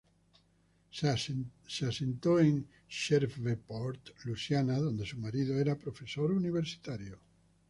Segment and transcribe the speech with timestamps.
[0.89, 1.09] Se
[1.85, 7.19] asentó en Shreveport, Luisiana, donde su marido era profesor universitario.